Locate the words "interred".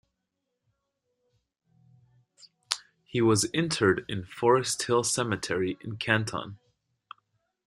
3.53-4.03